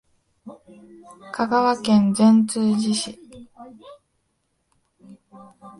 [1.31, 3.19] 香川県善通寺市